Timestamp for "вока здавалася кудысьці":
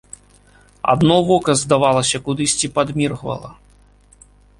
1.27-2.71